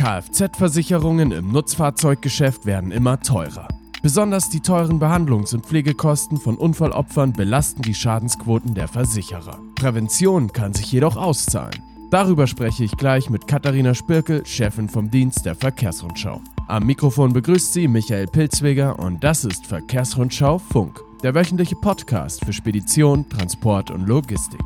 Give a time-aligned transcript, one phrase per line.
[0.00, 3.68] Kfz-Versicherungen im Nutzfahrzeuggeschäft werden immer teurer.
[4.02, 9.58] Besonders die teuren Behandlungs- und Pflegekosten von Unfallopfern belasten die Schadensquoten der Versicherer.
[9.74, 11.82] Prävention kann sich jedoch auszahlen.
[12.10, 16.40] Darüber spreche ich gleich mit Katharina Spirkel, Chefin vom Dienst der Verkehrsrundschau.
[16.66, 22.54] Am Mikrofon begrüßt sie Michael Pilzweger und das ist Verkehrsrundschau Funk, der wöchentliche Podcast für
[22.54, 24.62] Spedition, Transport und Logistik.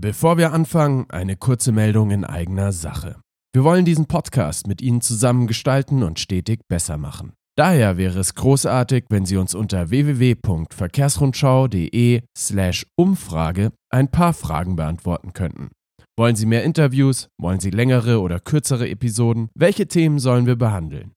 [0.00, 3.16] Bevor wir anfangen, eine kurze Meldung in eigener Sache.
[3.52, 7.32] Wir wollen diesen Podcast mit Ihnen zusammen gestalten und stetig besser machen.
[7.56, 15.70] Daher wäre es großartig, wenn Sie uns unter www.verkehrsrundschau.de/slash Umfrage ein paar Fragen beantworten könnten.
[16.16, 17.26] Wollen Sie mehr Interviews?
[17.36, 19.48] Wollen Sie längere oder kürzere Episoden?
[19.58, 21.10] Welche Themen sollen wir behandeln?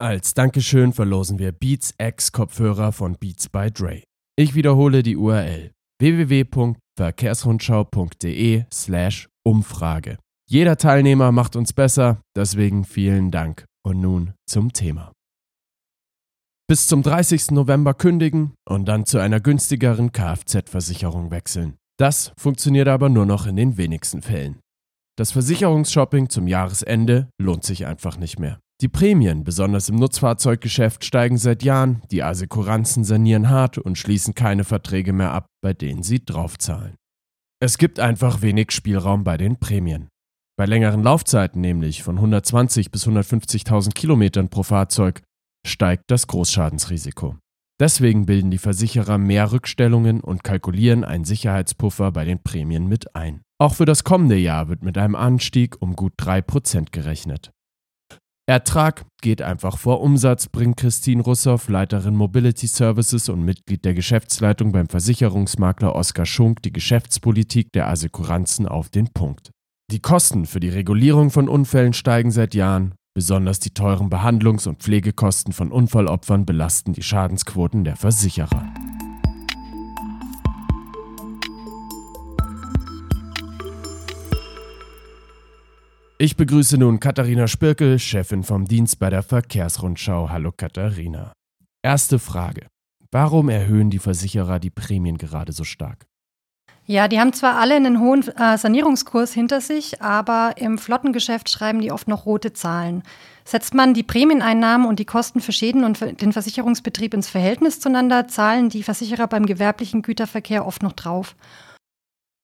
[0.00, 4.04] Als Dankeschön verlosen wir Beats X Kopfhörer von Beats by Dre.
[4.36, 6.87] Ich wiederhole die URL www.verkehrsrundschau.de
[8.72, 10.18] slash Umfrage.
[10.48, 13.64] Jeder Teilnehmer macht uns besser, deswegen vielen Dank.
[13.84, 15.12] Und nun zum Thema.
[16.66, 17.52] Bis zum 30.
[17.52, 21.76] November kündigen und dann zu einer günstigeren Kfz-Versicherung wechseln.
[21.98, 24.60] Das funktioniert aber nur noch in den wenigsten Fällen.
[25.16, 28.60] Das Versicherungsshopping zum Jahresende lohnt sich einfach nicht mehr.
[28.80, 34.62] Die Prämien, besonders im Nutzfahrzeuggeschäft, steigen seit Jahren, die Assekuranzen sanieren hart und schließen keine
[34.62, 36.94] Verträge mehr ab, bei denen sie draufzahlen.
[37.60, 40.08] Es gibt einfach wenig Spielraum bei den Prämien.
[40.56, 45.22] Bei längeren Laufzeiten, nämlich von 120 bis 150.000 Kilometern pro Fahrzeug,
[45.66, 47.36] steigt das Großschadensrisiko.
[47.80, 53.42] Deswegen bilden die Versicherer mehr Rückstellungen und kalkulieren einen Sicherheitspuffer bei den Prämien mit ein.
[53.60, 57.50] Auch für das kommende Jahr wird mit einem Anstieg um gut 3% gerechnet.
[58.48, 64.72] Ertrag geht einfach vor Umsatz, bringt Christine Russow, Leiterin Mobility Services und Mitglied der Geschäftsleitung
[64.72, 69.50] beim Versicherungsmakler Oskar Schunk, die Geschäftspolitik der Assekuranzen auf den Punkt.
[69.92, 72.94] Die Kosten für die Regulierung von Unfällen steigen seit Jahren.
[73.14, 78.67] Besonders die teuren Behandlungs- und Pflegekosten von Unfallopfern belasten die Schadensquoten der Versicherer.
[86.20, 90.30] Ich begrüße nun Katharina Spirkel, Chefin vom Dienst bei der Verkehrsrundschau.
[90.30, 91.32] Hallo Katharina.
[91.80, 92.66] Erste Frage.
[93.12, 96.06] Warum erhöhen die Versicherer die Prämien gerade so stark?
[96.86, 101.80] Ja, die haben zwar alle einen hohen äh, Sanierungskurs hinter sich, aber im Flottengeschäft schreiben
[101.80, 103.04] die oft noch rote Zahlen.
[103.44, 107.78] Setzt man die Prämieneinnahmen und die Kosten für Schäden und für den Versicherungsbetrieb ins Verhältnis
[107.78, 111.36] zueinander, zahlen die Versicherer beim gewerblichen Güterverkehr oft noch drauf.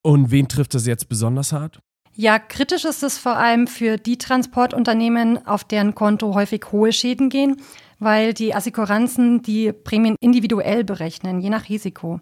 [0.05, 1.81] Und wen trifft das jetzt besonders hart?
[2.17, 7.29] Ja, kritisch ist es vor allem für die Transportunternehmen, auf deren Konto häufig hohe Schäden
[7.29, 7.57] gehen,
[7.99, 12.21] weil die Assekuranzen die Prämien individuell berechnen, je nach Risiko.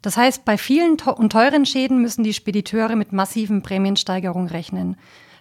[0.00, 4.96] Das heißt, bei vielen und teuren Schäden müssen die Spediteure mit massiven Prämiensteigerungen rechnen.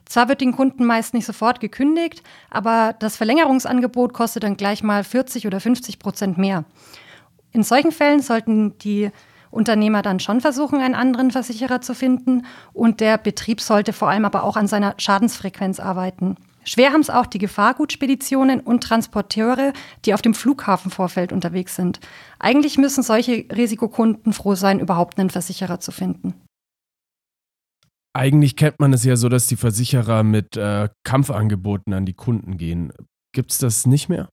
[0.05, 5.05] Zwar wird den Kunden meist nicht sofort gekündigt, aber das Verlängerungsangebot kostet dann gleich mal
[5.05, 6.65] 40 oder 50 Prozent mehr.
[7.53, 9.09] In solchen Fällen sollten die
[9.55, 14.25] Unternehmer dann schon versuchen, einen anderen Versicherer zu finden und der Betrieb sollte vor allem
[14.25, 16.35] aber auch an seiner Schadensfrequenz arbeiten.
[16.65, 19.71] Schwer haben es auch die Gefahrgutspeditionen und Transporteure,
[20.03, 21.99] die auf dem Flughafenvorfeld unterwegs sind.
[22.39, 26.33] Eigentlich müssen solche Risikokunden froh sein, überhaupt einen Versicherer zu finden.
[28.13, 32.57] Eigentlich kennt man es ja so, dass die Versicherer mit äh, Kampfangeboten an die Kunden
[32.57, 32.91] gehen.
[33.33, 34.29] Gibt es das nicht mehr?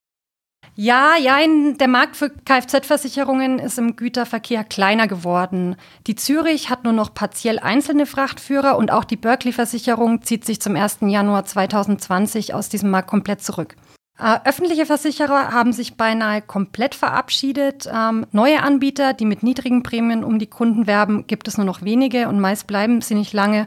[0.74, 1.36] Ja, ja,
[1.78, 5.76] der Markt für Kfz-Versicherungen ist im Güterverkehr kleiner geworden.
[6.06, 10.74] Die Zürich hat nur noch partiell einzelne Frachtführer und auch die Berkeley-Versicherung zieht sich zum
[10.74, 10.98] 1.
[11.02, 13.76] Januar 2020 aus diesem Markt komplett zurück.
[14.18, 17.86] Äh, öffentliche Versicherer haben sich beinahe komplett verabschiedet.
[17.92, 21.82] Ähm, neue Anbieter, die mit niedrigen Prämien um die Kunden werben, gibt es nur noch
[21.82, 23.66] wenige und meist bleiben sie nicht lange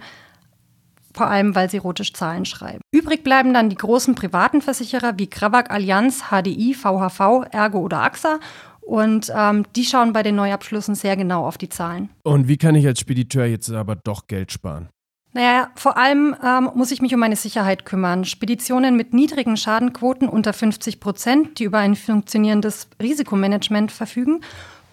[1.16, 2.82] vor allem weil sie rote Zahlen schreiben.
[2.92, 8.40] Übrig bleiben dann die großen privaten Versicherer wie Krawak Allianz, HDI, VHV, Ergo oder AXA
[8.82, 12.10] und ähm, die schauen bei den Neuabschlüssen sehr genau auf die Zahlen.
[12.24, 14.90] Und wie kann ich als Spediteur jetzt aber doch Geld sparen?
[15.34, 18.24] Naja, vor allem ähm, muss ich mich um meine Sicherheit kümmern.
[18.24, 24.42] Speditionen mit niedrigen Schadenquoten unter 50 Prozent, die über ein funktionierendes Risikomanagement verfügen,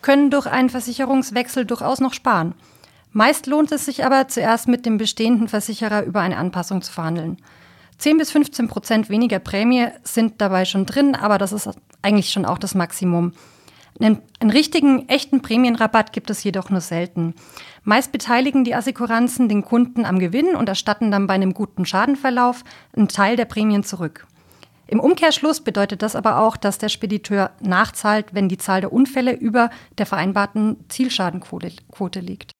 [0.00, 2.54] können durch einen Versicherungswechsel durchaus noch sparen.
[3.12, 7.36] Meist lohnt es sich aber, zuerst mit dem bestehenden Versicherer über eine Anpassung zu verhandeln.
[7.98, 11.70] 10 bis 15 Prozent weniger Prämie sind dabei schon drin, aber das ist
[12.00, 13.32] eigentlich schon auch das Maximum.
[14.00, 17.34] Einen, einen, richtigen, echten Prämienrabatt gibt es jedoch nur selten.
[17.84, 22.64] Meist beteiligen die Assekuranzen den Kunden am Gewinn und erstatten dann bei einem guten Schadenverlauf
[22.96, 24.26] einen Teil der Prämien zurück.
[24.86, 29.32] Im Umkehrschluss bedeutet das aber auch, dass der Spediteur nachzahlt, wenn die Zahl der Unfälle
[29.32, 32.52] über der vereinbarten Zielschadenquote liegt.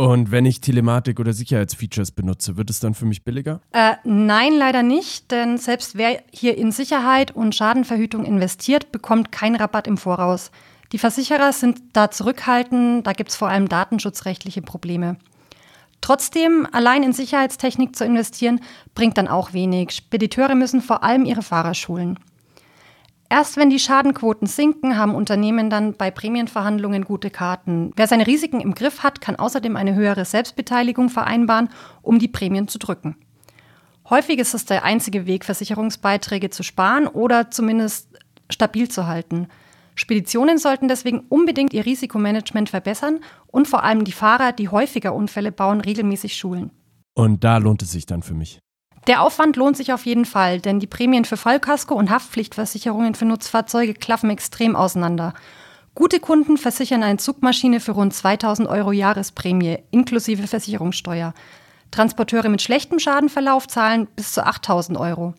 [0.00, 3.60] Und wenn ich Telematik oder Sicherheitsfeatures benutze, wird es dann für mich billiger?
[3.72, 9.56] Äh, nein, leider nicht, denn selbst wer hier in Sicherheit und Schadenverhütung investiert, bekommt keinen
[9.56, 10.52] Rabatt im Voraus.
[10.92, 15.16] Die Versicherer sind da zurückhaltend, da gibt es vor allem datenschutzrechtliche Probleme.
[16.00, 18.60] Trotzdem, allein in Sicherheitstechnik zu investieren,
[18.94, 19.90] bringt dann auch wenig.
[19.90, 22.18] Spediteure müssen vor allem ihre Fahrer schulen.
[23.32, 27.92] Erst wenn die Schadenquoten sinken, haben Unternehmen dann bei Prämienverhandlungen gute Karten.
[27.94, 31.68] Wer seine Risiken im Griff hat, kann außerdem eine höhere Selbstbeteiligung vereinbaren,
[32.02, 33.14] um die Prämien zu drücken.
[34.08, 38.08] Häufig ist es der einzige Weg, Versicherungsbeiträge zu sparen oder zumindest
[38.50, 39.46] stabil zu halten.
[39.94, 45.52] Speditionen sollten deswegen unbedingt ihr Risikomanagement verbessern und vor allem die Fahrer, die häufiger Unfälle
[45.52, 46.72] bauen, regelmäßig schulen.
[47.14, 48.58] Und da lohnt es sich dann für mich.
[49.06, 53.24] Der Aufwand lohnt sich auf jeden Fall, denn die Prämien für Vollkasko und Haftpflichtversicherungen für
[53.24, 55.32] Nutzfahrzeuge klaffen extrem auseinander.
[55.94, 61.34] Gute Kunden versichern eine Zugmaschine für rund 2000 Euro Jahresprämie inklusive Versicherungssteuer.
[61.90, 65.34] Transporteure mit schlechtem Schadenverlauf zahlen bis zu 8000 Euro.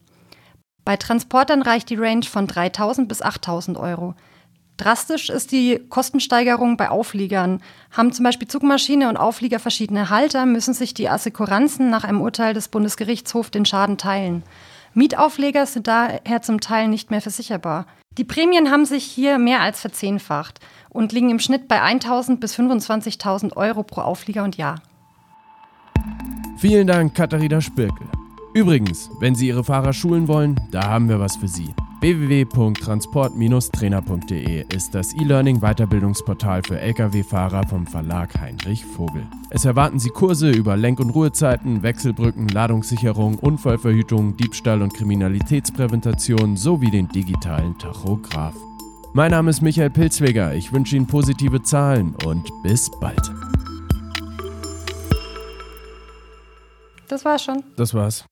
[0.83, 4.15] Bei Transportern reicht die Range von 3000 bis 8000 Euro.
[4.81, 7.61] Drastisch ist die Kostensteigerung bei Aufliegern.
[7.91, 12.55] Haben zum Beispiel Zugmaschine und Auflieger verschiedene Halter, müssen sich die Assekuranzen nach einem Urteil
[12.55, 14.41] des Bundesgerichtshofs den Schaden teilen.
[14.95, 17.85] Mietaufleger sind daher zum Teil nicht mehr versicherbar.
[18.17, 22.57] Die Prämien haben sich hier mehr als verzehnfacht und liegen im Schnitt bei 1.000 bis
[22.57, 24.81] 25.000 Euro pro Auflieger und Jahr.
[26.57, 28.07] Vielen Dank, Katharina Spirkel.
[28.55, 34.95] Übrigens, wenn Sie Ihre Fahrer schulen wollen, da haben wir was für Sie www.transport-trainer.de ist
[34.95, 39.27] das E-Learning-Weiterbildungsportal für Lkw-Fahrer vom Verlag Heinrich Vogel.
[39.51, 46.89] Es erwarten Sie Kurse über Lenk- und Ruhezeiten, Wechselbrücken, Ladungssicherung, Unfallverhütung, Diebstahl- und Kriminalitätsprävention sowie
[46.89, 48.55] den digitalen Tachograph.
[49.13, 50.55] Mein Name ist Michael Pilzweger.
[50.55, 53.31] Ich wünsche Ihnen positive Zahlen und bis bald.
[57.09, 57.61] Das war's schon.
[57.75, 58.25] Das war's.